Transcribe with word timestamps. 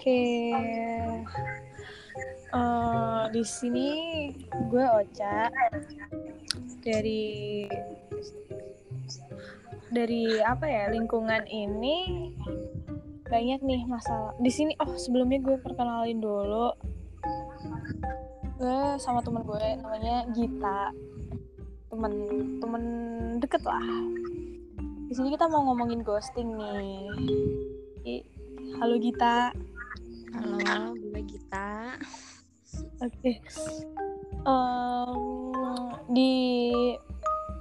Oke. 0.00 0.48
Eh, 2.56 3.22
di 3.36 3.44
sini 3.44 3.88
gue 4.72 4.80
Ocha. 4.80 5.52
Dari 6.80 7.68
dari 9.92 10.40
apa 10.40 10.64
ya 10.64 10.88
lingkungan 10.88 11.44
ini 11.52 12.32
banyak 13.28 13.60
nih 13.60 13.84
masalah. 13.84 14.32
Di 14.40 14.48
sini 14.48 14.72
oh 14.80 14.88
sebelumnya 14.96 15.36
gue 15.44 15.60
perkenalin 15.60 16.16
dulu. 16.16 16.72
Gue 18.56 18.96
sama 18.96 19.20
temen 19.20 19.44
gue 19.44 19.84
namanya 19.84 20.24
Gita. 20.32 20.96
Temen 21.92 22.12
temen 22.56 22.84
deket 23.36 23.60
lah. 23.68 23.84
Di 24.80 25.12
sini 25.12 25.36
kita 25.36 25.44
mau 25.52 25.60
ngomongin 25.68 26.00
ghosting 26.00 26.56
nih. 26.56 28.24
Halo 28.80 28.96
Gita 28.96 29.52
Halo, 30.40 30.96
gue 30.96 31.20
Gita. 31.28 32.00
Oke. 33.04 33.44
Em, 34.48 35.12
di 36.16 36.32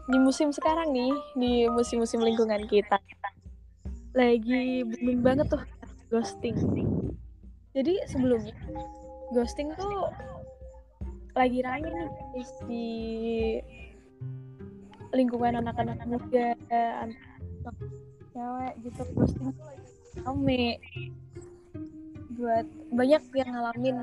di 0.07 0.17
musim 0.23 0.55
sekarang 0.55 0.95
nih, 0.95 1.11
di 1.35 1.67
musim-musim 1.67 2.23
lingkungan 2.23 2.63
kita 2.71 2.95
lagi 4.15 4.87
booming 4.87 5.19
banget 5.19 5.51
tuh 5.51 5.59
ghosting. 6.07 6.55
Jadi 7.75 7.99
sebelumnya 8.07 8.55
ghosting 9.35 9.75
tuh 9.75 10.07
lagi 11.35 11.59
rame 11.59 11.91
nih 11.91 12.47
di 12.63 12.87
lingkungan 15.11 15.59
anak-anak 15.59 15.99
muda, 16.07 16.55
anak 17.03 17.19
cewek 18.31 18.73
gitu 18.87 19.01
ghosting 19.19 19.51
tuh 19.51 19.67
lagi 19.67 19.91
rame 20.23 20.79
buat 22.39 22.65
banyak 22.95 23.21
yang 23.35 23.51
ngalamin 23.51 23.97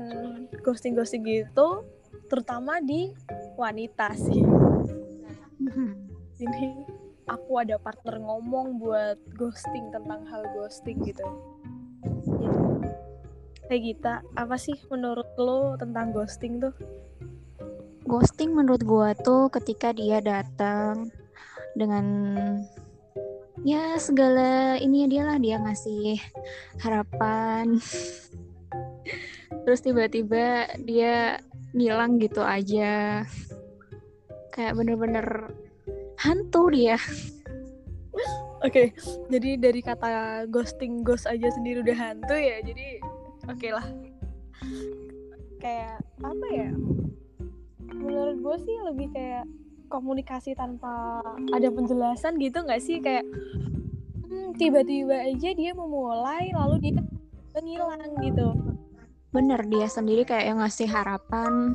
ghosting-ghosting 0.61 1.25
gitu 1.25 1.81
terutama 2.29 2.77
di 2.77 3.17
wanita 3.57 4.13
sih. 4.13 4.45
Ini 6.37 6.65
aku 7.25 7.51
ada 7.57 7.81
partner 7.81 8.21
ngomong 8.21 8.77
buat 8.77 9.17
ghosting 9.33 9.89
tentang 9.89 10.21
hal 10.29 10.45
ghosting 10.53 11.01
gitu. 11.01 11.25
Jadi, 12.23 12.47
kayak 13.67 13.81
Gita 13.83 14.13
apa 14.37 14.55
sih 14.55 14.77
menurut 14.93 15.27
lo 15.41 15.73
tentang 15.81 16.13
ghosting 16.13 16.61
tuh? 16.61 16.75
Ghosting 18.07 18.55
menurut 18.55 18.85
gue 18.85 19.09
tuh 19.25 19.51
ketika 19.51 19.91
dia 19.91 20.21
datang 20.23 21.11
dengan 21.75 22.05
ya 23.67 23.99
segala 23.99 24.79
ini 24.79 25.11
dia 25.11 25.27
lah 25.27 25.35
dia 25.35 25.59
ngasih 25.59 26.15
harapan. 26.79 27.83
Terus 29.67 29.83
tiba-tiba 29.83 30.71
dia 30.87 31.43
ngilang 31.75 32.15
gitu 32.23 32.39
aja. 32.39 33.27
Kayak 34.55 34.73
bener-bener 34.79 35.51
hantu 36.15 36.71
dia. 36.71 36.95
oke 38.65 38.89
jadi 39.29 39.49
dari 39.61 39.81
kata 39.85 40.43
ghosting 40.49 41.05
ghost 41.05 41.29
aja 41.29 41.49
sendiri 41.53 41.85
udah 41.85 41.97
hantu 41.97 42.33
ya 42.33 42.57
jadi 42.65 42.87
oke 43.45 43.67
lah 43.69 43.87
kayak 45.61 46.01
apa 46.25 46.47
ya 46.53 46.69
menurut 47.93 48.37
gue 48.41 48.55
sih 48.65 48.77
lebih 48.81 49.07
kayak 49.13 49.45
komunikasi 49.87 50.53
tanpa 50.53 51.23
ada 51.51 51.67
penjelasan 51.71 52.37
gitu 52.37 52.63
nggak 52.63 52.83
sih? 52.83 52.99
Kayak 52.99 53.25
hmm, 54.27 54.55
tiba-tiba 54.59 55.27
aja 55.27 55.49
dia 55.55 55.71
memulai 55.73 56.51
lalu 56.51 56.91
dia 56.91 56.99
ngilang 57.57 58.13
gitu. 58.21 58.47
Bener 59.33 59.61
dia 59.65 59.87
sendiri 59.89 60.23
kayak 60.23 60.45
yang 60.45 60.59
ngasih 60.61 60.87
harapan 60.87 61.73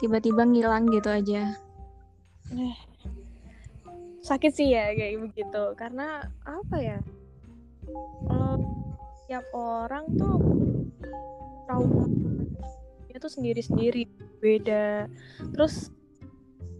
tiba-tiba 0.00 0.44
ngilang 0.44 0.88
gitu 0.92 1.08
aja. 1.12 1.56
sakit 4.26 4.50
sih 4.50 4.74
ya 4.74 4.90
kayak 4.94 5.30
begitu. 5.30 5.62
Karena 5.78 6.26
apa 6.42 6.76
ya? 6.78 6.98
Eh, 8.26 8.56
tiap 9.30 9.46
orang 9.54 10.04
tuh 10.18 10.38
trauma. 11.66 12.06
Itu 13.10 13.28
sendiri-sendiri 13.30 14.06
beda. 14.42 15.06
Terus 15.54 15.94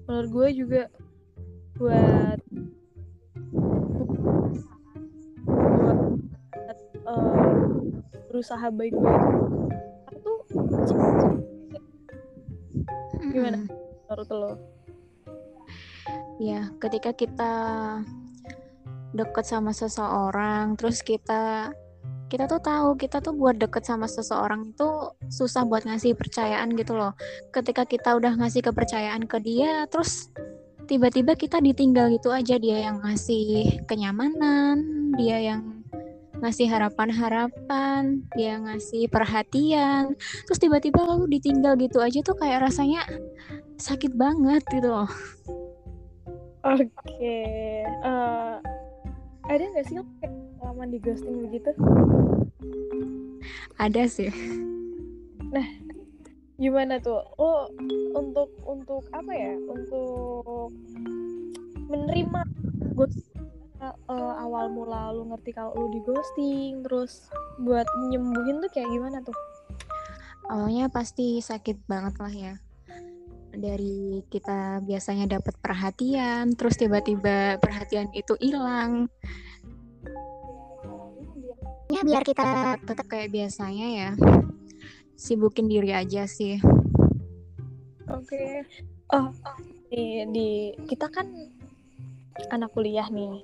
menurut 0.07 0.31
gue 0.31 0.49
juga 0.55 0.83
buat 1.77 2.39
buat 5.47 6.79
eh, 7.07 7.67
berusaha 8.31 8.67
baik-baik 8.71 9.23
itu 10.15 10.33
Gimana? 13.35 13.61
Mm-mm. 13.63 13.71
menurut 14.07 14.31
lo 14.33 14.53
Ya, 16.37 16.69
ketika 16.77 17.17
kita 17.17 17.53
deket 19.17 19.45
sama 19.49 19.73
seseorang, 19.73 20.77
terus 20.77 21.01
kita 21.01 21.73
kita 22.27 22.51
tuh 22.51 22.59
tahu 22.59 22.99
kita 22.99 23.23
tuh 23.23 23.35
buat 23.39 23.55
deket 23.55 23.87
sama 23.87 24.11
seseorang 24.11 24.75
itu 24.75 24.89
susah 25.31 25.63
buat 25.63 25.87
ngasih 25.87 26.19
percayaan 26.19 26.75
gitu 26.75 26.99
loh. 26.99 27.15
Ketika 27.55 27.87
kita 27.87 28.19
udah 28.19 28.35
ngasih 28.35 28.67
kepercayaan 28.67 29.31
ke 29.31 29.39
dia, 29.39 29.87
terus 29.87 30.31
tiba-tiba 30.91 31.39
kita 31.39 31.63
ditinggal 31.63 32.11
gitu 32.15 32.35
aja 32.35 32.59
dia 32.59 32.91
yang 32.91 32.99
ngasih 33.03 33.83
kenyamanan, 33.87 34.83
dia 35.15 35.39
yang 35.55 35.63
ngasih 36.43 36.69
harapan-harapan, 36.69 38.27
dia 38.37 38.61
ngasih 38.61 39.09
perhatian, 39.09 40.13
terus 40.45 40.59
tiba-tiba 40.61 41.01
lalu 41.01 41.39
ditinggal 41.39 41.79
gitu 41.81 42.03
aja 42.03 42.21
tuh 42.21 42.37
kayak 42.37 42.69
rasanya 42.69 43.07
sakit 43.81 44.13
banget 44.19 44.63
gitu 44.69 44.91
loh. 44.93 45.11
Oke, 46.67 47.39
eh, 47.87 48.55
ada 49.47 49.63
nggak 49.63 49.87
sih 49.87 49.97
pengalaman 50.77 50.93
di 50.93 51.01
ghosting 51.01 51.37
begitu? 51.49 51.73
Ada 53.81 54.05
sih. 54.13 54.29
Gimana 56.61 57.01
tuh? 57.01 57.25
Lo 57.41 57.73
untuk 58.13 58.53
untuk 58.69 59.09
apa 59.17 59.33
ya? 59.33 59.57
Untuk 59.57 60.77
menerima 61.89 62.45
ghosting 62.93 63.49
eh, 63.81 64.35
awal 64.37 64.69
mula 64.69 65.17
lu 65.17 65.33
ngerti 65.33 65.57
kalau 65.57 65.73
lu 65.73 65.97
di 65.97 66.01
ghosting, 66.05 66.85
terus 66.85 67.33
buat 67.65 67.89
nyembuhin 68.13 68.61
tuh 68.61 68.69
kayak 68.69 68.93
gimana 68.93 69.25
tuh? 69.25 69.37
awalnya 70.47 70.87
pasti 70.87 71.43
sakit 71.43 71.91
banget 71.91 72.15
lah 72.23 72.31
ya 72.31 72.55
dari 73.51 74.23
kita 74.31 74.79
biasanya 74.79 75.27
dapat 75.27 75.59
perhatian 75.59 76.55
terus 76.55 76.79
tiba-tiba 76.79 77.59
perhatian 77.59 78.07
itu 78.15 78.39
hilang 78.39 79.11
ya 81.91 82.01
biar 82.03 82.23
kita 82.27 82.77
tetap 82.83 83.07
kayak 83.07 83.31
biasanya 83.31 83.87
ya 83.91 84.11
sibukin 85.17 85.71
diri 85.71 85.95
aja 85.95 86.29
sih 86.29 86.61
Oke. 88.07 88.63
Oh, 89.11 89.35
di, 89.91 90.23
di 90.31 90.49
kita 90.87 91.11
kan 91.11 91.27
anak 92.55 92.71
kuliah 92.75 93.11
nih. 93.11 93.43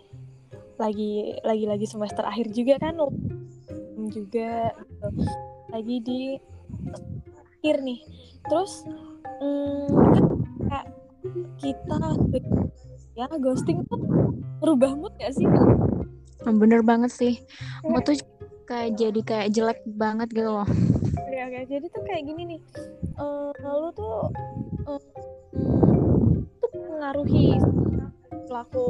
Lagi 0.78 1.38
lagi 1.42 1.64
lagi 1.66 1.86
semester 1.86 2.22
akhir 2.22 2.50
juga 2.54 2.78
kan 2.78 2.94
lo 2.98 3.10
juga 4.10 4.70
gitu. 4.70 5.08
Lagi 5.70 5.96
di 6.02 6.20
akhir 7.58 7.76
nih. 7.82 8.00
Terus 8.46 8.86
mm, 9.42 9.86
kan 10.06 10.24
kayak 10.70 10.86
kita 11.58 11.98
ya 13.18 13.26
ghosting 13.38 13.82
tuh 13.90 13.98
merubah 14.62 14.94
mood 14.94 15.14
gak 15.18 15.34
sih? 15.34 15.46
Bener 16.42 16.82
banget 16.86 17.10
sih 17.10 17.34
mood 17.86 18.02
tuh 18.06 18.18
kayak 18.72 18.90
jadi 18.96 19.20
kayak 19.20 19.48
jelek 19.52 19.80
banget 19.84 20.32
gitu 20.32 20.48
loh 20.48 20.68
Oke, 21.32 21.40
oke. 21.48 21.60
Jadi 21.64 21.86
tuh 21.88 22.02
kayak 22.04 22.22
gini 22.28 22.42
nih. 22.44 22.60
Eh 23.16 23.52
lu 23.64 23.88
tuh 23.96 24.28
hmm, 24.84 25.00
tuh 26.60 26.72
mengaruhi 26.92 27.56
pelaku 28.44 28.84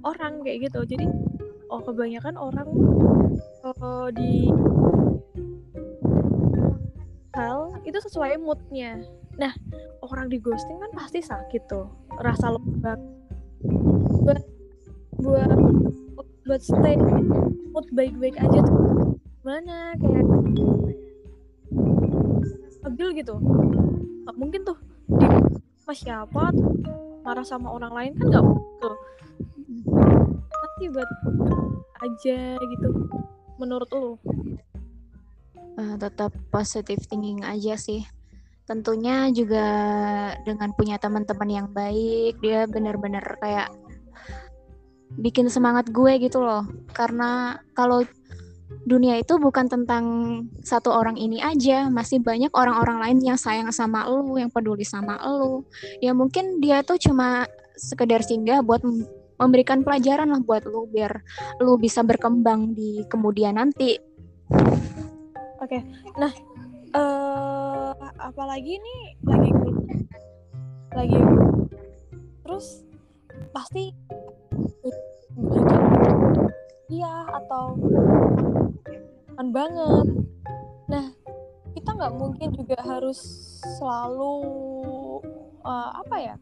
orang 0.00 0.40
kayak 0.40 0.72
gitu. 0.72 0.88
Jadi 0.88 1.04
oh 1.68 1.84
kebanyakan 1.84 2.40
orang 2.40 2.68
eh, 3.60 4.08
di 4.16 4.32
hal 7.36 7.76
itu 7.84 7.98
sesuai 8.08 8.40
moodnya. 8.40 9.04
Nah, 9.36 9.52
orang 10.00 10.32
di 10.32 10.40
ghosting 10.40 10.80
kan 10.80 10.96
pasti 10.96 11.20
sakit 11.20 11.68
tuh. 11.68 11.92
Rasa 12.24 12.56
lebak 12.56 12.96
buat 14.24 14.40
buat 15.20 15.60
buat 16.48 16.60
stay 16.64 16.96
mood 17.80 17.96
baik-baik 17.96 18.36
aja 18.36 18.60
tuh 18.60 19.16
mana 19.40 19.96
kayak 19.96 20.28
stabil 22.76 23.08
gitu. 23.24 23.40
Nggak 24.28 24.36
mungkin 24.36 24.60
tuh 24.68 24.76
di 25.16 25.24
sama 25.80 25.96
siapa 25.96 26.52
marah 27.24 27.40
sama 27.48 27.72
orang 27.72 27.88
lain 27.96 28.12
kan 28.20 28.26
nggak 28.36 28.44
tuh 28.84 28.96
pasti 30.52 30.84
buat 30.92 31.08
aja 32.04 32.40
gitu 32.60 32.88
menurut 33.56 33.88
lo 33.96 34.20
uh, 35.80 35.96
tetap 35.96 36.36
positive 36.52 37.00
thinking 37.08 37.40
aja 37.40 37.80
sih. 37.80 38.04
Tentunya 38.68 39.32
juga 39.32 39.64
dengan 40.44 40.68
punya 40.76 41.00
teman-teman 41.00 41.48
yang 41.48 41.68
baik 41.72 42.44
dia 42.44 42.68
benar-benar 42.68 43.24
kayak 43.40 43.72
bikin 45.18 45.50
semangat 45.50 45.90
gue 45.90 46.18
gitu 46.22 46.42
loh. 46.42 46.66
Karena 46.94 47.58
kalau 47.74 48.04
dunia 48.86 49.18
itu 49.18 49.36
bukan 49.36 49.66
tentang 49.66 50.04
satu 50.62 50.94
orang 50.94 51.18
ini 51.18 51.42
aja 51.42 51.90
masih 51.90 52.22
banyak 52.22 52.50
orang-orang 52.54 53.02
lain 53.02 53.18
yang 53.34 53.38
sayang 53.38 53.68
sama 53.74 54.06
lu 54.06 54.38
yang 54.38 54.50
peduli 54.50 54.86
sama 54.86 55.18
lu. 55.26 55.66
Ya 55.98 56.14
mungkin 56.14 56.62
dia 56.62 56.86
tuh 56.86 56.98
cuma 56.98 57.46
sekedar 57.74 58.22
singgah 58.22 58.62
buat 58.62 58.84
memberikan 59.40 59.80
pelajaran 59.80 60.30
lah 60.30 60.42
buat 60.44 60.68
lu 60.68 60.84
biar 60.92 61.24
lu 61.64 61.80
bisa 61.80 62.04
berkembang 62.04 62.76
di 62.76 63.02
kemudian 63.08 63.56
nanti. 63.56 63.96
Oke 65.60 65.76
okay. 65.76 65.82
nah 66.16 66.32
uh, 66.96 67.92
apalagi 68.18 68.80
nih 68.80 69.02
lagi 69.28 69.50
lagi 70.90 71.18
terus 72.42 72.82
pasti 73.54 73.94
iya 76.90 77.14
atau 77.30 77.78
kan 79.38 79.48
banget. 79.54 80.06
Nah 80.90 81.06
kita 81.72 81.90
nggak 81.96 82.14
mungkin 82.18 82.48
juga 82.52 82.76
harus 82.82 83.18
selalu 83.78 84.36
uh, 85.62 85.90
apa 86.02 86.16
ya 86.18 86.36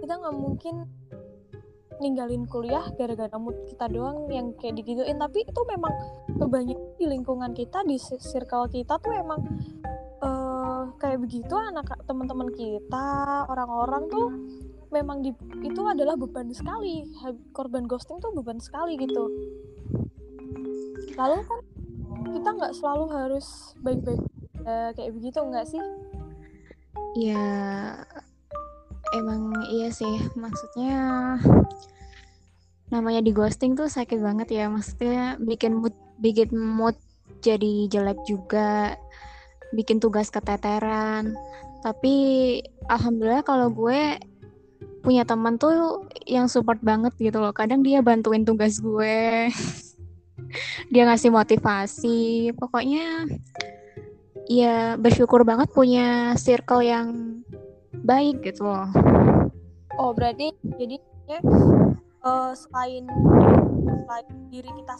kita 0.00 0.16
nggak 0.16 0.36
mungkin 0.36 0.88
ninggalin 2.00 2.48
kuliah 2.48 2.82
gara-gara 2.96 3.36
mood 3.36 3.54
kita 3.68 3.86
doang 3.92 4.26
yang 4.32 4.56
kayak 4.56 4.80
digituin. 4.80 5.20
Tapi 5.20 5.44
itu 5.44 5.60
memang 5.68 5.92
kebanyakan 6.40 6.96
di 6.96 7.06
lingkungan 7.06 7.52
kita 7.52 7.84
di 7.84 8.00
circle 8.00 8.72
kita 8.72 8.96
tuh 8.96 9.12
emang 9.12 9.44
uh, 10.24 10.88
kayak 10.96 11.20
begitu 11.20 11.52
anak 11.52 11.92
teman-teman 12.08 12.48
kita 12.56 13.44
orang-orang 13.46 14.08
tuh 14.08 14.28
memang 14.90 15.22
di, 15.22 15.30
itu 15.62 15.82
adalah 15.86 16.18
beban 16.18 16.50
sekali. 16.50 17.06
Korban 17.54 17.86
ghosting 17.86 18.18
tuh 18.18 18.34
beban 18.34 18.58
sekali 18.58 18.98
gitu. 18.98 19.30
Lalu 21.14 21.42
kan 21.46 21.60
kita 22.30 22.48
nggak 22.54 22.74
selalu 22.78 23.04
harus 23.10 23.74
baik-baik 23.82 24.22
ya, 24.62 24.92
kayak 24.94 25.12
begitu 25.16 25.38
nggak 25.40 25.66
sih? 25.66 25.82
Ya 27.18 27.46
emang 29.16 29.54
iya 29.70 29.90
sih. 29.90 30.30
Maksudnya 30.38 30.98
namanya 32.90 33.22
di 33.22 33.30
ghosting 33.34 33.74
tuh 33.78 33.90
sakit 33.90 34.18
banget 34.18 34.48
ya. 34.52 34.66
Maksudnya 34.70 35.38
bikin 35.38 35.78
mood 35.78 35.94
bikin 36.20 36.50
mood 36.54 36.98
jadi 37.40 37.88
jelek 37.88 38.20
juga 38.28 38.94
bikin 39.74 40.02
tugas 40.02 40.28
keteteran. 40.30 41.34
Tapi 41.80 42.14
alhamdulillah 42.90 43.46
kalau 43.46 43.72
gue 43.72 44.20
punya 45.00 45.24
teman 45.24 45.56
tuh 45.56 46.04
yang 46.28 46.46
support 46.46 46.80
banget 46.84 47.12
gitu 47.16 47.40
loh. 47.40 47.52
Kadang 47.52 47.80
dia 47.80 48.04
bantuin 48.04 48.44
tugas 48.44 48.78
gue. 48.80 49.48
Dia 50.92 51.06
ngasih 51.06 51.30
motivasi. 51.30 52.50
Pokoknya 52.58 53.28
ya 54.50 54.98
bersyukur 54.98 55.46
banget 55.46 55.70
punya 55.70 56.34
circle 56.34 56.82
yang 56.82 57.38
baik 58.02 58.42
gitu 58.42 58.66
loh. 58.66 58.90
Oh 59.94 60.10
berarti 60.10 60.50
jadi 60.80 60.96
ya 61.30 61.38
uh, 62.26 62.50
selain 62.56 63.06
selain 63.86 64.26
diri 64.50 64.70
kita 64.74 64.94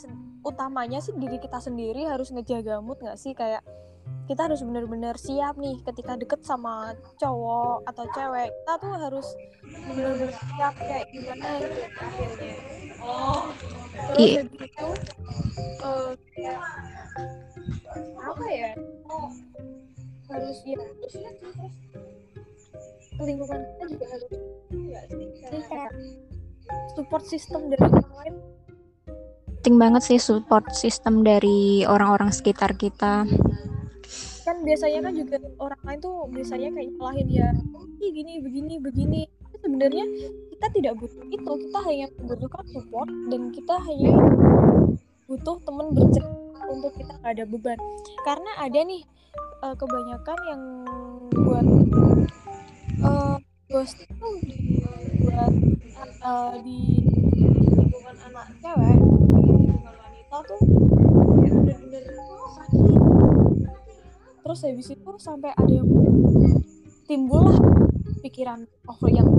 utamanya 0.47 1.03
sih 1.03 1.17
diri 1.19 1.43
kita 1.43 1.59
sendiri 1.59 2.07
harus 2.07 2.31
ngejaga 2.31 2.79
mood 2.79 3.03
nggak 3.03 3.19
sih? 3.19 3.35
Kayak 3.35 3.67
kita 4.31 4.47
harus 4.47 4.63
benar-benar 4.63 5.19
siap 5.19 5.59
nih 5.59 5.83
ketika 5.83 6.15
deket 6.15 6.41
sama 6.47 6.95
cowok 7.19 7.83
atau 7.91 8.05
cewek. 8.15 8.51
Kita 8.51 8.75
tuh 8.79 8.93
harus 8.95 9.27
benar-benar 9.67 10.31
siap 10.31 10.75
kayak 10.79 11.07
gimana 11.11 11.49
gitu 11.59 11.85
akhirnya 11.99 12.55
oh 13.01 13.45
terus 14.15 14.31
yeah. 14.31 14.45
itu 14.47 14.89
uh, 15.83 16.13
apa 18.21 18.45
ya? 18.53 18.71
Oh, 19.11 19.29
harus 20.31 20.59
ya 20.63 20.79
lingkungan 23.21 23.61
kita 23.61 23.85
juga 23.93 24.07
harus 24.17 24.31
ya, 24.73 25.01
kayak 25.69 25.93
support 26.97 27.25
system 27.29 27.69
dari 27.69 27.85
orang 27.85 28.13
lain. 28.17 28.35
Penting 29.61 29.77
banget 29.77 30.03
sih 30.09 30.19
support 30.23 30.73
system 30.73 31.21
dari 31.21 31.85
orang-orang 31.85 32.33
sekitar 32.33 32.73
kita 32.81 33.29
kan 34.51 34.67
biasanya 34.67 34.99
kan 35.07 35.15
juga 35.15 35.37
orang 35.63 35.83
lain 35.87 35.99
tuh 36.03 36.27
biasanya 36.35 36.69
kayak 36.75 36.91
nyalahin 36.99 37.29
ya 37.31 37.49
gini 38.03 38.43
begini 38.43 38.75
begini. 38.83 39.23
Sebenarnya 39.63 40.03
kita 40.51 40.67
tidak 40.75 40.93
butuh 40.99 41.23
itu 41.31 41.53
kita 41.69 41.79
hanya 41.87 42.07
membutuhkan 42.19 42.67
support 42.75 43.07
dan 43.31 43.55
kita 43.55 43.77
hanya 43.87 44.13
butuh 45.31 45.57
teman 45.63 45.95
bercerita 45.95 46.63
untuk 46.67 46.91
kita 46.99 47.13
nggak 47.23 47.33
ada 47.39 47.45
beban. 47.47 47.79
Karena 48.27 48.51
ada 48.59 48.81
nih 48.83 49.07
uh, 49.63 49.75
kebanyakan 49.79 50.39
yang 50.51 50.63
buat 51.31 51.67
uh, 53.07 53.37
ghost 53.71 54.03
itu 54.03 54.29
buat 55.31 55.55
uh, 56.27 56.59
di 56.67 57.07
lingkungan 57.79 58.17
anak 58.27 58.51
cewek 58.59 58.99
di 58.99 59.51
lingkungan 59.63 59.95
wanita 59.95 60.37
tuh 60.43 60.61
ya 61.47 61.53
bener-bener 61.55 62.05
terus 64.51 64.67
habis 64.67 64.91
itu 64.91 65.11
sampai 65.23 65.55
ada 65.55 65.71
yang 65.71 65.87
timbul 67.07 67.55
lah 67.55 67.63
pikiran 68.19 68.67
oh 68.91 68.99
yang 69.07 69.31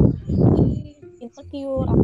insecure 1.20 1.84
apa 1.84 2.00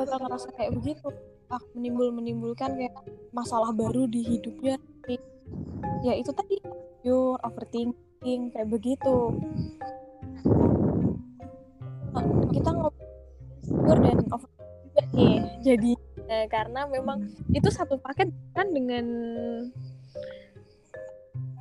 bakal 0.00 0.16
ngerasa 0.16 0.48
kayak 0.56 0.72
begitu. 0.80 1.12
Ah, 1.52 1.60
menimbul 1.76 2.08
menimbulkan 2.08 2.72
kayak 2.72 2.96
masalah 3.36 3.68
baru 3.76 4.08
di 4.08 4.24
hidupnya. 4.24 4.80
Ya 6.08 6.16
itu 6.16 6.32
tadi 6.32 6.56
insecure 6.64 7.36
overthinking 7.44 8.56
kayak 8.56 8.68
begitu. 8.72 9.36
Kita 12.48 12.70
ngobrol 12.72 13.98
dan 14.08 14.24
over 14.32 14.48
juga 14.88 15.02
nih. 15.12 15.36
Jadi 15.60 15.92
eh, 16.30 16.46
karena 16.46 16.86
memang 16.86 17.26
itu 17.50 17.66
satu 17.68 17.98
paket 17.98 18.30
kan 18.54 18.70
dengan 18.70 19.04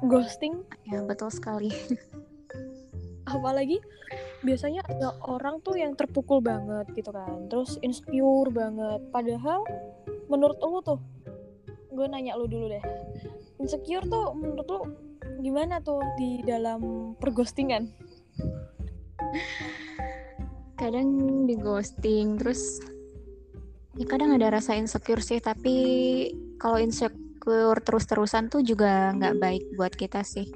ghosting. 0.06 0.62
Ya 0.86 1.02
betul 1.02 1.34
sekali. 1.34 1.74
Apalagi 3.26 3.82
biasanya 4.46 4.86
ada 4.88 5.18
orang 5.26 5.60
tuh 5.66 5.76
yang 5.76 5.98
terpukul 5.98 6.40
banget 6.40 6.86
gitu 6.94 7.10
kan. 7.10 7.50
Terus 7.50 7.82
insecure 7.82 8.54
banget. 8.54 9.02
Padahal 9.10 9.66
menurut 10.30 10.62
lu 10.62 10.80
tuh 10.86 11.02
gue 11.90 12.06
nanya 12.06 12.38
lu 12.38 12.46
dulu 12.46 12.70
deh. 12.70 12.84
Insecure 13.60 14.06
tuh 14.06 14.38
menurut 14.38 14.68
lu 14.70 14.82
gimana 15.44 15.82
tuh 15.82 16.00
di 16.16 16.46
dalam 16.46 17.12
perghostingan? 17.18 17.90
Kadang 20.80 21.12
di 21.44 21.60
ghosting 21.60 22.40
terus 22.40 22.80
ya 24.00 24.06
kadang 24.08 24.32
ada 24.32 24.48
rasa 24.48 24.80
insecure 24.80 25.20
sih 25.20 25.44
tapi 25.44 25.76
kalau 26.56 26.80
insecure 26.80 27.84
terus-terusan 27.84 28.48
tuh 28.48 28.64
juga 28.64 29.12
nggak 29.12 29.36
baik 29.44 29.64
buat 29.76 29.92
kita 29.92 30.24
sih. 30.24 30.48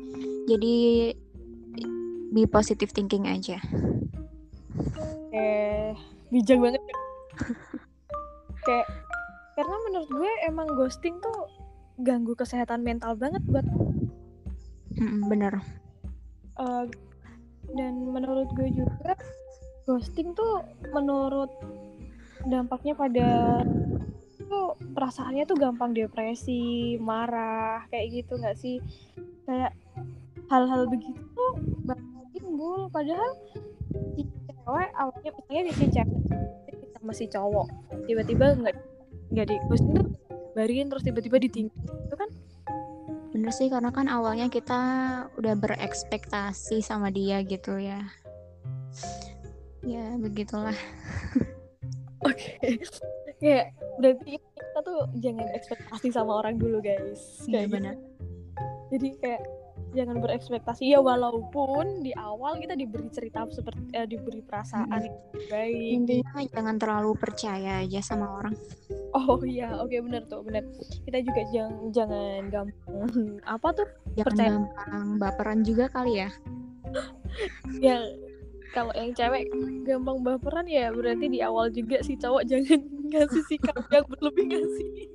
Jadi 0.47 1.11
be 2.31 2.47
positive 2.47 2.95
thinking 2.95 3.27
aja. 3.27 3.59
Eh 5.35 5.91
bijak 6.31 6.57
banget 6.57 6.81
kayak 8.65 8.87
karena 9.53 9.75
menurut 9.85 10.09
gue 10.09 10.31
emang 10.49 10.65
ghosting 10.73 11.19
tuh 11.21 11.45
ganggu 12.01 12.33
kesehatan 12.33 12.81
mental 12.81 13.13
banget 13.13 13.43
buat 13.45 13.67
mm 14.97 15.29
bener. 15.29 15.61
Uh, 16.57 16.89
dan 17.75 18.07
menurut 18.07 18.49
gue 18.55 18.69
juga 18.71 19.13
ghosting 19.85 20.33
tuh 20.33 20.65
menurut 20.89 21.49
dampaknya 22.47 22.93
pada 22.95 23.27
tuh 24.43 24.75
perasaannya 24.93 25.43
tuh 25.47 25.57
gampang 25.57 25.95
depresi, 25.95 26.95
marah, 26.99 27.87
kayak 27.89 28.23
gitu 28.23 28.37
nggak 28.37 28.57
sih? 28.59 28.77
Kayak 29.47 29.73
hal-hal 30.51 30.85
begitu 30.85 31.19
tuh 31.33 31.51
bakal 31.87 32.23
timbul 32.35 32.87
padahal 32.91 33.31
si 34.13 34.21
cewek 34.27 34.91
awalnya 34.93 35.31
misalnya 35.33 35.73
si 35.73 35.85
cewek 35.89 36.19
sama 36.99 37.13
si 37.15 37.25
cowok. 37.31 37.67
Tiba-tiba 38.05 38.45
nggak 38.59 38.75
nggak 39.33 39.45
di 39.49 39.55
tuh 39.67 40.07
barin 40.53 40.87
terus 40.91 41.03
tiba-tiba 41.03 41.37
ditinggal. 41.41 41.83
Itu 42.07 42.15
kan 42.15 42.29
bener 43.33 43.49
sih 43.49 43.67
karena 43.73 43.89
kan 43.89 44.05
awalnya 44.05 44.45
kita 44.47 44.81
udah 45.41 45.57
berekspektasi 45.57 46.85
sama 46.85 47.09
dia 47.09 47.41
gitu 47.41 47.81
ya. 47.81 48.05
Ya 49.83 50.15
begitulah 50.15 50.77
oke 52.23 52.33
okay. 52.33 52.79
ya 53.39 53.67
berarti 53.99 54.39
kita 54.39 54.79
tuh 54.81 54.99
jangan 55.19 55.47
ekspektasi 55.53 56.07
sama 56.09 56.39
orang 56.39 56.55
dulu 56.57 56.79
guys 56.79 57.43
Iya 57.45 57.51
kayak 57.51 57.65
gitu. 57.67 57.73
benar. 57.75 57.95
jadi 58.89 59.09
kayak 59.19 59.41
jangan 59.93 60.17
berekspektasi 60.25 60.89
ya 60.89 60.97
walaupun 60.97 62.01
di 62.01 62.09
awal 62.17 62.57
kita 62.57 62.73
diberi 62.73 63.13
cerita 63.13 63.45
seperti 63.45 63.93
eh, 63.93 64.09
diberi 64.09 64.41
perasaan 64.41 64.89
yang 64.89 65.17
baik 65.53 65.89
Intinya 66.01 66.33
jangan 66.49 66.75
terlalu 66.81 67.11
percaya 67.13 67.85
aja 67.85 68.01
sama 68.01 68.25
orang. 68.41 68.57
oh 69.13 69.37
iya 69.45 69.69
oke 69.77 69.93
benar 70.01 70.25
tuh 70.25 70.41
benar 70.41 70.65
kita 71.05 71.21
juga 71.21 71.41
jangan 71.53 71.73
jangan 71.93 72.41
gampang 72.49 73.05
apa 73.45 73.67
tuh 73.69 73.87
Jangan 74.17 74.25
Percaya. 74.33 74.49
gampang 74.49 75.05
baperan 75.21 75.59
juga 75.61 75.85
kali 75.93 76.13
ya. 76.25 76.29
yang 77.77 78.01
kalau 78.73 78.89
yang 78.97 79.13
cewek 79.13 79.45
gampang 79.85 80.25
baperan 80.25 80.65
ya 80.65 80.89
berarti 80.89 81.29
di 81.29 81.39
awal 81.45 81.69
juga 81.69 82.01
si 82.01 82.17
cowok 82.17 82.43
jangan 82.49 82.81
ngasih 83.13 83.43
sikap 83.45 83.77
yang 83.93 84.05
berlebih 84.09 84.45
ngasih 84.49 85.13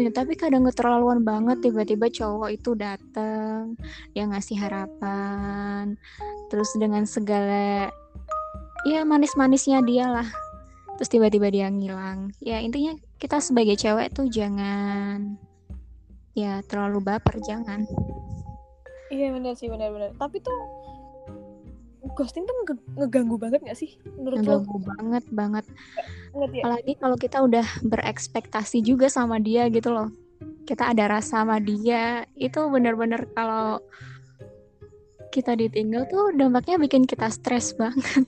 Ya, 0.00 0.08
tapi 0.08 0.32
kadang 0.32 0.64
keterlaluan 0.64 1.20
banget 1.20 1.60
tiba-tiba 1.60 2.08
cowok 2.08 2.56
itu 2.56 2.72
datang, 2.72 3.76
dia 4.16 4.24
ngasih 4.24 4.56
harapan, 4.56 6.00
terus 6.48 6.72
dengan 6.80 7.04
segala 7.04 7.92
ya 8.88 9.04
manis-manisnya 9.04 9.84
dia 9.84 10.08
lah, 10.08 10.28
terus 10.96 11.12
tiba-tiba 11.12 11.52
dia 11.52 11.68
ngilang. 11.68 12.32
Ya 12.40 12.64
intinya 12.64 12.96
kita 13.20 13.36
sebagai 13.44 13.76
cewek 13.76 14.16
tuh 14.16 14.24
jangan 14.32 15.36
ya 16.32 16.64
terlalu 16.64 17.04
baper, 17.04 17.36
jangan. 17.44 17.84
iya 19.06 19.30
benar 19.30 19.54
sih 19.54 19.70
benar-benar 19.70 20.18
tapi 20.18 20.42
tuh 20.42 20.85
ghosting 22.14 22.44
tuh 22.44 22.54
nge- 22.62 22.86
ngeganggu 22.94 23.36
banget 23.40 23.60
gak 23.64 23.78
sih 23.78 23.96
menurut 24.14 24.38
lo 24.38 24.62
Ngeganggu 24.62 24.76
banget 24.84 25.24
banget. 25.32 25.64
banget 26.30 26.50
ya 26.52 26.62
Apalagi 26.62 26.92
kalau 27.00 27.16
kita 27.16 27.38
udah 27.42 27.66
berekspektasi 27.82 28.84
juga 28.84 29.08
sama 29.08 29.40
dia 29.40 29.66
gitu 29.72 29.90
loh. 29.90 30.12
Kita 30.66 30.90
ada 30.92 31.18
rasa 31.18 31.42
sama 31.42 31.62
dia, 31.62 32.26
itu 32.34 32.58
bener-bener 32.68 33.30
kalau 33.32 33.78
kita 35.30 35.54
ditinggal 35.54 36.08
tuh 36.10 36.34
dampaknya 36.34 36.76
bikin 36.80 37.06
kita 37.06 37.30
stres 37.30 37.72
banget. 37.76 38.26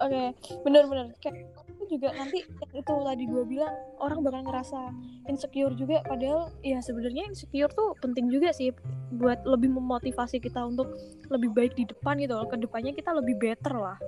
Oke, 0.00 0.32
bener-bener 0.64 1.12
kayak 1.20 1.44
juga 1.90 2.14
nanti 2.14 2.46
itu 2.46 2.94
tadi 3.02 3.24
gue 3.26 3.44
bilang 3.44 3.74
orang 3.98 4.22
bakal 4.22 4.46
ngerasa 4.46 4.94
insecure 5.26 5.74
juga 5.74 6.00
padahal 6.06 6.54
ya 6.62 6.78
sebenarnya 6.78 7.26
insecure 7.26 7.70
tuh 7.74 7.98
penting 7.98 8.30
juga 8.30 8.54
sih 8.54 8.70
buat 9.18 9.42
lebih 9.42 9.74
memotivasi 9.74 10.38
kita 10.38 10.62
untuk 10.62 10.94
lebih 11.28 11.50
baik 11.50 11.74
di 11.74 11.84
depan 11.90 12.22
gitu 12.22 12.38
loh. 12.38 12.46
Ke 12.46 12.56
depannya 12.56 12.94
kita 12.94 13.10
lebih 13.10 13.36
better 13.42 13.74
lah. 13.74 13.98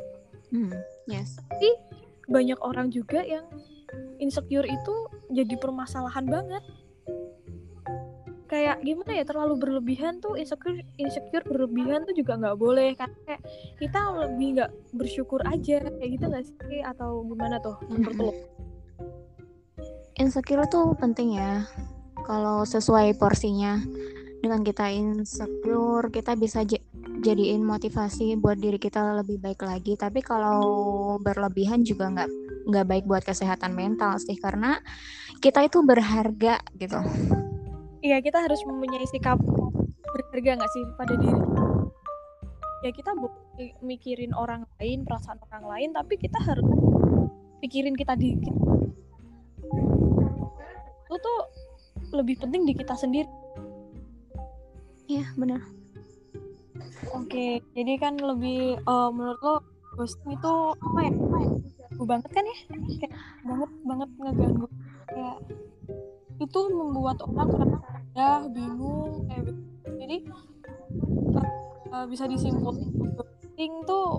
Hmm, 0.55 0.71
yes. 1.11 1.43
Banyak 2.31 2.61
orang 2.62 2.95
juga 2.95 3.27
yang 3.27 3.45
insecure 4.23 4.65
itu 4.65 4.95
jadi 5.35 5.59
permasalahan 5.59 6.25
banget. 6.31 6.62
Kayak 8.53 8.85
gimana 8.85 9.17
ya 9.17 9.25
terlalu 9.25 9.55
berlebihan 9.57 10.21
tuh 10.21 10.37
insecure 10.37 10.85
insecure 11.01 11.41
berlebihan 11.49 12.05
tuh 12.05 12.13
juga 12.13 12.37
nggak 12.37 12.61
boleh 12.61 12.93
kan 12.93 13.09
kayak 13.25 13.41
kita 13.81 14.13
lebih 14.13 14.61
nggak 14.61 14.71
bersyukur 14.93 15.41
aja 15.49 15.81
kayak 15.81 16.11
gitu 16.21 16.25
nggak 16.29 16.45
sih 16.45 16.85
atau 16.85 17.25
gimana 17.25 17.57
tuh 17.65 17.81
menurut 17.89 18.19
lo? 18.21 18.33
Insecure 20.21 20.69
tuh 20.69 20.93
penting 21.01 21.41
ya. 21.41 21.65
Kalau 22.29 22.69
sesuai 22.69 23.17
porsinya. 23.17 23.81
Dengan 24.43 24.67
kita 24.67 24.91
insecure, 24.91 26.11
kita 26.11 26.35
bisa 26.35 26.67
jadiin 27.23 27.63
motivasi 27.63 28.35
buat 28.43 28.59
diri 28.59 28.75
kita 28.75 29.23
lebih 29.23 29.39
baik 29.39 29.63
lagi. 29.63 29.95
Tapi 29.95 30.19
kalau 30.19 31.15
berlebihan 31.23 31.87
juga 31.87 32.11
nggak 32.11 32.31
nggak 32.67 32.87
baik 32.91 33.05
buat 33.07 33.23
kesehatan 33.23 33.71
mental 33.71 34.19
sih, 34.19 34.35
karena 34.35 34.83
kita 35.39 35.63
itu 35.63 35.87
berharga 35.87 36.59
gitu. 36.75 36.99
Iya 38.03 38.19
kita 38.19 38.43
harus 38.43 38.59
mempunyai 38.67 39.07
sikap 39.07 39.39
berharga 40.11 40.59
nggak 40.59 40.73
sih 40.75 40.85
pada 40.99 41.15
diri. 41.15 41.43
Ya 42.83 42.91
kita 42.91 43.15
boleh 43.15 43.79
mikirin 43.79 44.35
orang 44.35 44.67
lain, 44.83 45.07
perasaan 45.07 45.39
orang 45.47 45.65
lain, 45.71 45.91
tapi 45.95 46.19
kita 46.19 46.35
harus 46.43 46.67
pikirin 47.63 47.95
kita 47.95 48.19
di 48.19 48.35
kita. 48.43 48.63
Itu 51.07 51.17
tuh 51.23 51.41
lebih 52.11 52.43
penting 52.43 52.67
di 52.67 52.75
kita 52.75 52.99
sendiri. 52.99 53.31
Iya 55.07 55.31
benar. 55.39 55.63
Oke, 57.15 57.63
jadi 57.71 57.93
kan 58.03 58.19
lebih 58.19 58.83
eh, 58.83 59.11
menurut 59.15 59.41
lo 59.47 59.55
ghosting 59.95 60.35
itu 60.35 60.55
apa 60.75 60.99
ya? 61.07 61.13
Ganggu 61.87 62.05
banget 62.09 62.31
kan 62.35 62.45
ya? 62.51 62.59
Kayak 62.99 63.15
banget 63.47 63.71
banget 63.87 64.09
ngeganggu. 64.19 64.67
Kayak 65.07 65.37
itu 66.43 66.61
membuat 66.75 67.23
orang 67.23 67.79
ya 68.13 68.45
bingung 68.51 69.31
kayak 69.31 69.49
gitu. 69.49 69.63
Jadi 70.03 70.17
eh, 71.39 71.51
eh, 71.95 72.05
bisa 72.11 72.25
disimpulkan 72.27 72.91
ghosting 73.15 73.73
tuh 73.87 74.19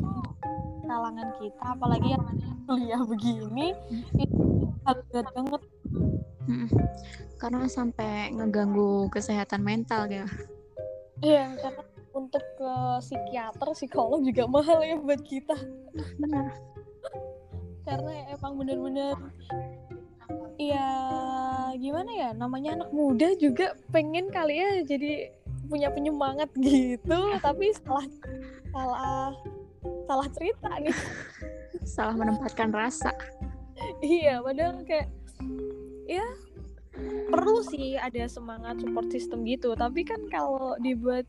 kalangan 0.84 1.30
kita 1.40 1.66
apalagi 1.76 2.16
yang 2.16 2.24
kuliah 2.68 3.02
begini 3.04 3.76
itu 4.20 4.44
banget 5.12 5.62
Mm-mm. 6.44 6.68
Karena 7.40 7.72
sampai 7.72 8.36
ngeganggu 8.36 9.08
kesehatan 9.08 9.64
mental 9.64 10.12
gitu. 10.12 10.28
Iya, 11.24 11.56
karena 11.56 11.84
untuk 12.12 12.44
ke 12.60 12.74
psikiater, 13.00 13.68
psikolog 13.72 14.20
juga 14.28 14.44
mahal 14.54 14.84
ya 14.84 15.00
buat 15.00 15.24
kita. 15.24 15.56
Benar. 16.20 16.52
Karena 17.88 18.12
emang 18.32 18.60
bener-bener 18.60 19.16
ya 19.83 19.83
gimana 22.04 22.20
ya 22.20 22.30
namanya 22.36 22.84
anak 22.84 22.92
muda 22.92 23.32
juga 23.40 23.80
pengen 23.96 24.28
kali 24.28 24.60
ya 24.60 24.84
jadi 24.84 25.32
punya 25.72 25.88
penyemangat 25.88 26.52
gitu. 26.60 27.16
Tapi 27.48 27.72
salah 27.80 28.04
salah 28.76 29.32
salah 30.04 30.28
cerita 30.36 30.68
nih. 30.84 30.92
Salah 31.96 32.16
menempatkan 32.20 32.76
rasa. 32.76 33.16
iya 34.04 34.44
padahal 34.44 34.84
kayak 34.84 35.08
ya 36.08 36.24
perlu 37.32 37.64
sih 37.64 37.96
ada 37.96 38.28
semangat 38.28 38.84
support 38.84 39.08
system 39.08 39.48
gitu. 39.48 39.72
Tapi 39.72 40.04
kan 40.04 40.28
kalau 40.28 40.76
dibuat 40.84 41.24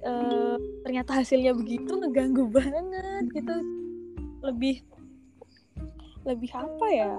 eh, 0.00 0.56
ternyata 0.88 1.20
hasilnya 1.20 1.52
begitu 1.52 2.00
ngeganggu 2.00 2.48
banget 2.48 3.28
gitu. 3.36 3.56
Lebih 4.40 4.88
lebih 6.24 6.48
apa 6.56 6.86
ya? 6.96 7.12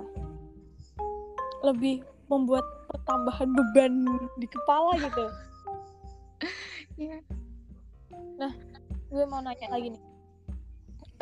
Lebih 1.61 2.01
membuat 2.29 2.78
pertambahan 2.89 3.49
beban 3.53 3.93
di 4.41 4.47
kepala 4.49 4.97
gitu. 4.97 5.25
Iya. 6.99 7.23
gue 9.07 9.23
mau 9.23 9.39
nanya 9.39 9.71
lagi 9.71 9.95
nih. 9.95 10.03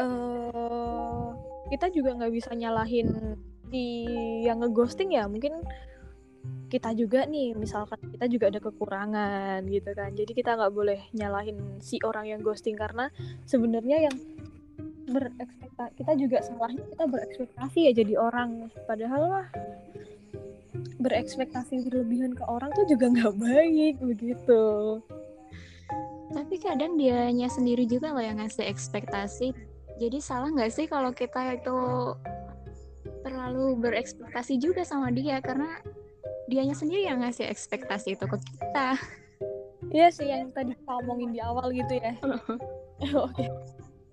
Eh 0.01 1.29
kita 1.69 1.93
juga 1.93 2.17
nggak 2.17 2.33
bisa 2.33 2.51
nyalahin 2.57 3.37
si 3.69 4.09
yang 4.41 4.63
ngeghosting 4.65 5.13
ya 5.13 5.29
mungkin 5.29 5.53
kita 6.67 6.91
juga 6.95 7.23
nih 7.23 7.55
misalkan 7.55 7.99
kita 8.11 8.25
juga 8.27 8.45
ada 8.51 8.59
kekurangan 8.59 9.59
gitu 9.69 9.91
kan. 9.95 10.11
Jadi 10.17 10.31
kita 10.35 10.57
nggak 10.59 10.73
boleh 10.73 10.99
nyalahin 11.15 11.79
si 11.79 12.01
orang 12.03 12.27
yang 12.27 12.41
ghosting 12.43 12.75
karena 12.75 13.07
sebenarnya 13.47 14.09
yang 14.11 14.15
berekspektasi 15.07 15.93
kita 16.03 16.13
juga 16.19 16.37
salahnya 16.43 16.83
kita 16.83 17.05
berekspektasi 17.07 17.79
ya 17.87 17.91
jadi 17.95 18.13
orang. 18.19 18.67
Padahal 18.83 19.21
mah 19.31 19.47
berekspektasi 21.01 21.87
berlebihan 21.87 22.33
ke 22.33 22.43
orang 22.45 22.73
tuh 22.73 22.85
juga 22.89 23.09
nggak 23.09 23.35
baik 23.37 23.95
begitu 24.01 24.63
Tapi 26.27 26.59
kadang 26.59 26.99
dianya 26.99 27.47
sendiri 27.47 27.87
juga 27.87 28.11
loh 28.11 28.19
yang 28.19 28.43
ngasih 28.43 28.67
ekspektasi. 28.67 29.55
Jadi 29.95 30.19
salah 30.19 30.51
nggak 30.51 30.75
sih 30.75 30.83
kalau 30.83 31.15
kita 31.15 31.55
itu 31.55 31.79
terlalu 33.23 33.79
berekspektasi 33.79 34.59
juga 34.59 34.83
sama 34.83 35.07
dia 35.07 35.39
karena 35.39 35.79
dianya 36.51 36.75
sendiri 36.75 37.07
yang 37.07 37.23
ngasih 37.23 37.47
ekspektasi 37.47 38.19
itu 38.19 38.27
ke 38.27 38.37
kita. 38.43 38.99
Iya 39.87 40.07
sih 40.11 40.27
yang 40.27 40.51
tadi 40.51 40.75
kita 40.75 40.93
omongin 40.99 41.31
di 41.31 41.39
awal 41.39 41.71
gitu 41.71 41.95
ya. 41.95 42.15
Oke. 43.27 43.47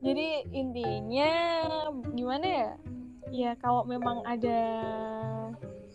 Jadi 0.05 0.29
intinya 0.53 1.31
gimana 2.13 2.47
ya? 2.47 2.71
Ya 3.33 3.51
kalau 3.59 3.83
memang 3.89 4.23
ada 4.29 4.61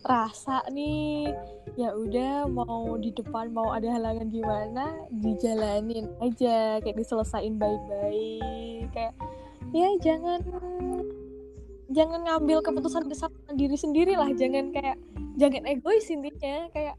rasa 0.00 0.64
nih, 0.72 1.28
ya 1.76 1.92
udah 1.92 2.48
mau 2.48 2.96
di 2.96 3.12
depan 3.12 3.52
mau 3.52 3.72
ada 3.72 3.88
halangan 3.92 4.32
gimana, 4.32 4.96
dijalanin 5.12 6.08
aja. 6.24 6.80
Kayak 6.80 6.96
diselesain 7.04 7.60
baik-baik. 7.60 8.88
Kayak 8.96 9.14
ya 9.70 9.88
jangan 10.00 10.40
jangan 11.92 12.20
ngambil 12.26 12.64
keputusan 12.64 13.06
besar 13.06 13.30
diri 13.54 13.76
sendiri 13.76 14.16
lah, 14.16 14.32
jangan 14.32 14.72
kayak 14.72 14.96
jangan 15.36 15.68
egois 15.68 16.08
intinya. 16.08 16.68
Kayak 16.72 16.96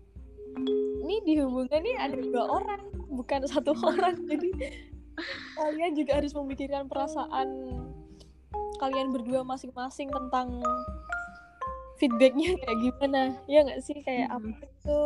ini 1.02 1.16
di 1.26 1.34
hubungan 1.42 1.82
nih 1.82 1.98
ada 1.98 2.16
dua 2.22 2.44
orang 2.62 2.82
bukan 3.10 3.50
satu 3.50 3.74
orang. 3.92 4.22
Jadi 4.30 4.50
kalian 5.58 5.94
juga 5.98 6.22
harus 6.22 6.34
memikirkan 6.38 6.86
perasaan 6.86 7.50
kalian 8.82 9.14
berdua 9.14 9.46
masing-masing 9.46 10.10
tentang 10.10 10.66
feedbacknya 12.02 12.58
kayak 12.58 12.78
gimana? 12.82 13.22
Ya 13.46 13.62
nggak 13.62 13.80
sih? 13.86 14.02
Kayak 14.02 14.34
Hmm. 14.34 14.36
apa 14.42 14.48
itu? 14.66 15.02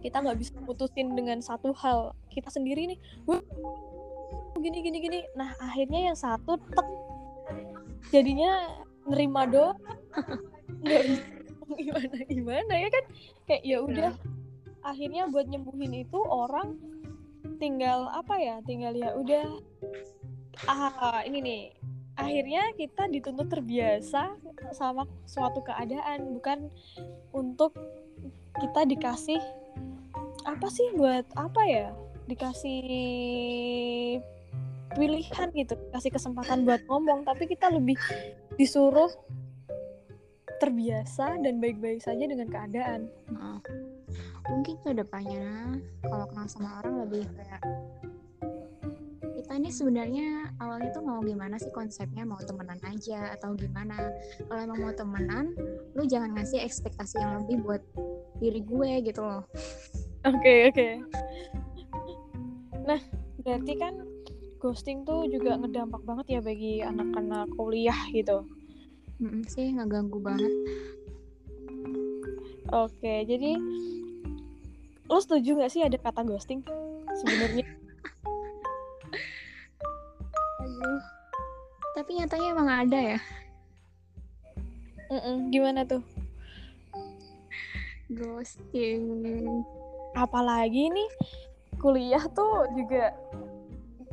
Kita 0.00 0.16
nggak 0.22 0.38
bisa 0.38 0.54
putusin 0.62 1.18
dengan 1.18 1.42
satu 1.42 1.74
hal. 1.74 2.14
Kita 2.30 2.48
sendiri 2.48 2.94
nih 2.94 2.98
"Wah, 3.26 3.42
gini 4.56 4.78
gini 4.80 4.98
gini. 5.02 5.20
Nah 5.34 5.50
akhirnya 5.58 6.14
yang 6.14 6.16
satu 6.16 6.54
tek. 6.56 6.88
Jadinya 8.14 8.80
nerima 9.04 9.44
doang. 9.44 9.76
Nggak 10.86 11.02
bisa. 11.10 11.24
Gimana 11.70 12.16
gimana 12.26 12.74
ya 12.78 12.88
kan? 12.88 13.04
Kayak 13.44 13.62
ya 13.66 13.78
udah. 13.82 14.12
Akhirnya 14.80 15.28
buat 15.28 15.44
nyembuhin 15.44 15.92
itu 15.92 16.18
orang 16.24 16.80
tinggal 17.60 18.08
apa 18.08 18.40
ya? 18.40 18.56
Tinggal 18.64 18.96
ya 18.96 19.12
udah 19.12 19.44
ah 20.68 21.20
ini 21.24 21.38
nih 21.40 21.60
akhirnya 22.18 22.62
kita 22.74 23.06
dituntut 23.10 23.50
terbiasa 23.50 24.34
sama 24.74 25.06
suatu 25.26 25.62
keadaan 25.62 26.36
bukan 26.38 26.70
untuk 27.34 27.74
kita 28.58 28.86
dikasih 28.86 29.40
apa 30.46 30.66
sih 30.70 30.88
buat 30.96 31.26
apa 31.36 31.62
ya? 31.68 31.88
Dikasih 32.26 32.82
pilihan 34.90 35.48
gitu 35.54 35.74
kasih 35.94 36.10
kesempatan 36.10 36.66
buat 36.66 36.82
ngomong 36.90 37.22
tapi 37.22 37.46
kita 37.46 37.70
lebih 37.70 37.94
disuruh 38.58 39.10
terbiasa 40.60 41.40
dan 41.40 41.62
baik-baik 41.62 42.04
saja 42.04 42.26
dengan 42.26 42.50
keadaan. 42.50 43.08
Mungkin 44.50 44.76
ke 44.82 44.90
depannya 44.92 45.78
kalau 46.04 46.26
kenal 46.28 46.46
sama 46.50 46.82
orang 46.84 47.06
lebih 47.06 47.24
kayak 47.38 47.62
kita 49.50 49.66
ini 49.66 49.74
sebenarnya 49.74 50.54
awalnya 50.62 50.94
tuh 50.94 51.02
mau 51.02 51.18
gimana 51.26 51.58
sih 51.58 51.74
konsepnya 51.74 52.22
mau 52.22 52.38
temenan 52.38 52.78
aja 52.86 53.34
atau 53.34 53.50
gimana 53.58 53.98
kalau 54.46 54.62
emang 54.62 54.78
mau 54.78 54.94
temenan 54.94 55.50
lu 55.98 56.06
jangan 56.06 56.38
ngasih 56.38 56.62
ekspektasi 56.62 57.18
yang 57.18 57.42
lebih 57.42 57.58
buat 57.66 57.82
diri 58.38 58.62
gue 58.62 59.10
gitu 59.10 59.26
loh 59.26 59.42
Oke 60.22 60.70
oke. 60.70 60.88
Nah 62.86 63.02
berarti 63.42 63.74
kan 63.74 63.98
ghosting 64.62 65.02
tuh 65.02 65.26
juga 65.26 65.58
ngedampak 65.58 66.06
banget 66.06 66.38
ya 66.38 66.40
bagi 66.46 66.86
anak-anak 66.86 67.50
kuliah 67.58 67.98
gitu. 68.14 68.46
Mm-mm, 69.18 69.50
sih 69.50 69.74
ngeganggu 69.74 70.22
banget 70.22 70.54
Oke 72.70 73.26
jadi 73.26 73.58
lo 75.10 75.18
setuju 75.18 75.58
nggak 75.58 75.72
sih 75.74 75.82
ada 75.82 75.98
kata 75.98 76.22
ghosting 76.22 76.62
sebenarnya? 77.18 77.79
Emang 82.70 82.86
ada 82.86 83.18
ya 83.18 83.20
Mm-mm, 85.10 85.50
gimana 85.50 85.82
tuh? 85.82 86.06
ghosting 88.14 89.42
Apalagi 90.14 90.86
nih 90.86 91.10
kuliah 91.82 92.22
tuh 92.30 92.70
juga 92.78 93.10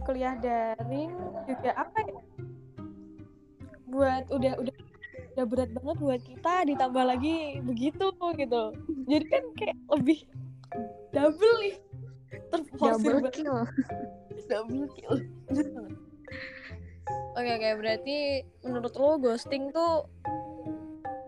kuliah 0.10 0.34
daring 0.42 1.14
juga 1.46 1.70
apa 1.78 2.02
ya? 2.02 2.18
Buat 3.86 4.26
udah 4.34 4.58
udah 4.58 4.76
udah 5.38 5.46
berat 5.46 5.70
banget 5.78 5.98
buat 6.02 6.22
kita 6.26 6.54
ditambah 6.66 7.04
lagi 7.06 7.62
begitu 7.62 8.10
gitu. 8.42 8.64
Jadi 9.06 9.26
kan 9.30 9.44
kayak 9.54 9.78
lebih 10.02 10.26
double 11.14 11.56
nih. 11.62 11.76
Terforsir 12.50 13.22
double 13.22 13.30
kill 13.30 13.60
double 14.50 14.90
kill. 14.98 15.14
Bener 17.38 17.58
banget. 17.58 17.62
Oke 17.62 17.70
oke 17.70 17.70
berarti 17.82 18.18
menurut 18.66 18.94
lo 18.98 19.10
ghosting 19.22 19.70
tuh 19.70 20.10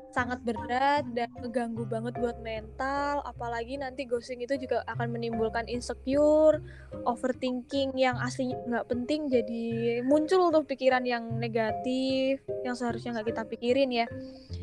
sangat 0.09 0.41
berat 0.41 1.05
dan 1.13 1.29
ngeganggu 1.37 1.85
banget 1.85 2.17
buat 2.17 2.41
mental 2.41 3.21
apalagi 3.23 3.77
nanti 3.77 4.09
ghosting 4.09 4.41
itu 4.41 4.57
juga 4.57 4.81
akan 4.89 5.13
menimbulkan 5.13 5.69
insecure 5.69 6.59
overthinking 7.05 7.93
yang 7.93 8.17
aslinya 8.17 8.57
nggak 8.65 8.89
penting 8.89 9.29
jadi 9.29 10.01
muncul 10.03 10.49
tuh 10.49 10.65
pikiran 10.65 11.05
yang 11.05 11.37
negatif 11.37 12.41
yang 12.65 12.73
seharusnya 12.73 13.21
nggak 13.21 13.31
kita 13.31 13.43
pikirin 13.47 13.89
ya 13.93 14.07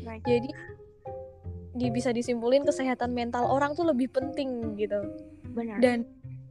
Right. 0.03 0.23
jadi 0.23 0.49
di, 1.77 1.87
bisa 1.91 2.15
disimpulin 2.15 2.63
kesehatan 2.63 3.11
mental 3.11 3.47
orang 3.47 3.75
tuh 3.75 3.87
lebih 3.87 4.11
penting 4.11 4.75
gitu 4.75 4.99
benar 5.51 5.79
dan 5.79 6.07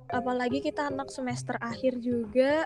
apalagi 0.09 0.61
kita 0.65 0.89
anak 0.89 1.13
semester 1.13 1.57
akhir 1.61 2.01
juga 2.01 2.65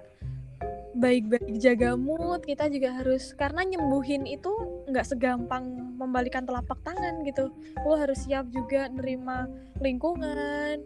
baik-baik 0.96 1.62
jaga 1.62 1.94
mood 1.94 2.42
kita 2.42 2.66
juga 2.66 2.98
harus 2.98 3.30
karena 3.38 3.62
nyembuhin 3.62 4.26
itu 4.26 4.50
nggak 4.90 5.06
segampang 5.06 5.94
membalikan 5.94 6.42
telapak 6.42 6.78
tangan 6.82 7.22
gitu. 7.22 7.54
Lo 7.86 7.94
harus 7.94 8.26
siap 8.26 8.50
juga 8.50 8.90
nerima 8.90 9.46
lingkungan 9.78 10.82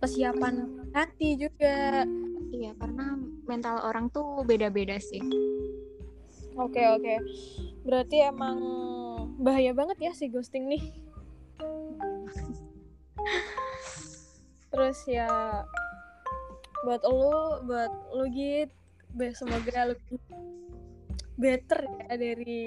kesiapan 0.00 0.88
hati 0.96 1.36
juga. 1.36 2.08
Iya 2.50 2.72
karena 2.80 3.20
mental 3.44 3.84
orang 3.84 4.08
tuh 4.08 4.40
beda-beda 4.42 4.96
sih. 4.98 5.22
Oke 6.56 6.82
oke. 6.88 7.14
Berarti 7.84 8.24
emang 8.24 8.58
bahaya 9.40 9.72
banget 9.76 10.10
ya 10.10 10.12
si 10.16 10.32
ghosting 10.32 10.68
nih. 10.68 10.84
Terus 14.70 14.98
ya 15.04 15.28
buat 16.80 17.04
lo 17.04 17.60
buat 17.68 17.92
lo 18.16 18.24
git 18.32 18.72
be- 18.72 18.79
semoga 19.34 19.94
lebih 19.94 20.20
better 21.40 21.80
ya 22.04 22.20
dari 22.20 22.60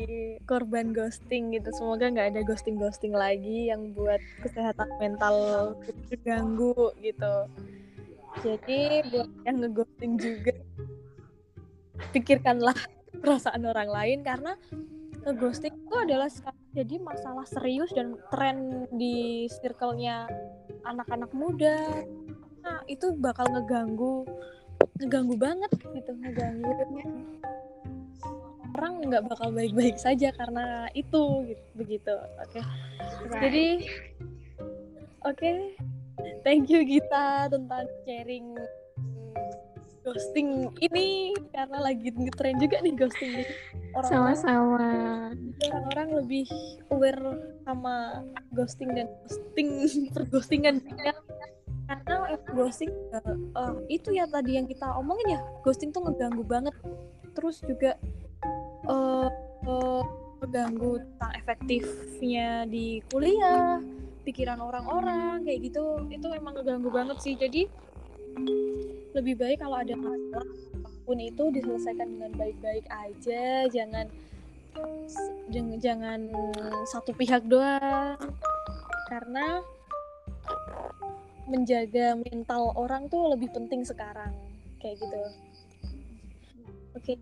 korban 0.50 0.92
ghosting 0.92 1.54
gitu. 1.54 1.70
Semoga 1.78 2.10
nggak 2.10 2.34
ada 2.34 2.42
ghosting 2.42 2.82
ghosting 2.82 3.14
lagi 3.14 3.70
yang 3.70 3.94
buat 3.94 4.20
kesehatan 4.42 4.90
mental 4.98 5.38
terganggu 6.10 6.74
gitu. 7.00 7.36
Jadi 8.42 9.06
buat 9.14 9.30
yang 9.46 9.62
ngeghosting 9.62 10.18
juga 10.18 10.58
pikirkanlah 12.10 12.76
perasaan 13.22 13.62
orang 13.70 13.94
lain 13.94 14.20
karena 14.26 14.58
ngeghosting 15.24 15.78
itu 15.78 15.96
adalah 15.96 16.28
jadi 16.74 16.98
masalah 16.98 17.46
serius 17.46 17.94
dan 17.94 18.18
tren 18.34 18.90
di 18.98 19.46
circle-nya 19.62 20.26
anak-anak 20.84 21.30
muda. 21.32 21.78
Nah 22.66 22.82
itu 22.90 23.14
bakal 23.14 23.54
ngeganggu 23.54 24.26
ngeganggu 25.00 25.36
banget 25.38 25.72
gitu 25.80 26.12
ngeganggu. 26.18 26.72
Orang 28.74 29.06
nggak 29.06 29.24
bakal 29.30 29.50
baik-baik 29.54 30.02
saja 30.02 30.34
karena 30.34 30.90
itu 30.98 31.46
gitu 31.48 31.64
begitu 31.78 32.14
oke. 32.42 32.62
Jadi 33.40 33.68
oke. 35.24 35.52
Thank 36.46 36.70
you 36.70 36.86
Gita 36.86 37.50
tentang 37.50 37.90
sharing 38.06 38.54
ghosting 40.04 40.68
ini 40.84 41.32
karena 41.56 41.80
lagi 41.80 42.12
ngetren 42.12 42.60
juga 42.60 42.84
nih 42.84 42.94
ghosting 42.94 43.32
ini. 43.40 43.46
Orang-orang 43.96 44.36
sama-sama. 44.36 44.90
orang-orang 45.64 46.10
lebih 46.22 46.48
aware 46.92 47.24
sama 47.64 48.26
ghosting 48.52 48.92
dan 48.92 49.08
ghosting 49.24 49.70
perghostingan 50.16 50.84
eh, 51.90 52.40
ghosting 52.56 52.92
eh, 53.12 53.74
itu 53.92 54.16
ya 54.16 54.26
tadi 54.30 54.56
yang 54.56 54.68
kita 54.68 54.88
omongin 54.96 55.38
ya 55.38 55.40
ghosting 55.66 55.92
tuh 55.92 56.04
ngeganggu 56.06 56.44
banget. 56.46 56.76
Terus 57.34 57.60
juga 57.64 57.98
eh 58.88 59.30
eh, 59.68 60.04
ngeganggu 60.44 61.00
tentang 61.00 61.32
efektifnya 61.40 62.68
di 62.68 63.00
kuliah 63.08 63.80
pikiran 64.28 64.60
orang-orang 64.60 65.44
kayak 65.44 65.60
gitu. 65.72 66.04
Itu 66.12 66.28
emang 66.32 66.60
ngeganggu 66.60 66.90
banget 66.92 67.18
sih. 67.24 67.36
Jadi 67.36 67.68
lebih 69.14 69.38
baik 69.38 69.62
kalau 69.62 69.78
ada 69.78 69.94
masalah 69.94 70.48
apa 70.74 70.90
pun 71.06 71.20
itu 71.20 71.44
diselesaikan 71.54 72.08
dengan 72.18 72.32
baik-baik 72.36 72.86
aja. 72.90 73.68
Jangan 73.70 74.08
jangan 75.80 76.20
satu 76.90 77.14
pihak 77.14 77.46
doang. 77.46 78.18
Karena 79.12 79.62
menjaga 81.48 82.16
mental 82.16 82.72
orang 82.80 83.12
tuh 83.12 83.36
lebih 83.36 83.52
penting 83.52 83.84
sekarang 83.84 84.32
kayak 84.80 85.00
gitu. 85.00 85.22
Oke 86.94 87.14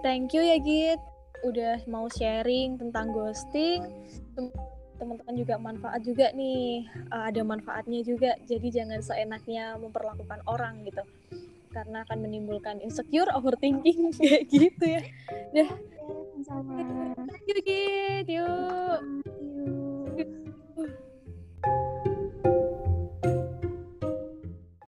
thank 0.00 0.32
you 0.34 0.42
ya 0.42 0.58
Git 0.58 1.00
udah 1.46 1.86
mau 1.86 2.10
sharing 2.10 2.78
tentang 2.80 3.14
ghosting. 3.14 3.82
Tem- 4.34 4.54
teman-teman 4.98 5.34
juga 5.38 5.54
manfaat 5.62 6.02
juga 6.02 6.34
nih 6.34 6.82
Eh, 7.08 7.24
ada 7.30 7.40
manfaatnya 7.46 8.02
juga. 8.02 8.34
Jadi 8.44 8.68
jangan 8.68 9.00
seenaknya 9.00 9.78
memperlakukan 9.78 10.42
orang 10.44 10.84
gitu 10.84 11.02
karena 11.68 12.00
akan 12.08 12.24
menimbulkan 12.24 12.80
insecure 12.80 13.28
overthinking 13.30 14.10
kayak 14.18 14.48
gitu 14.50 14.84
ya. 15.54 15.68
Sama 16.42 16.82
thank 17.28 17.46
you 17.46 17.58
Git. 17.62 18.26
Yuk 18.26 19.27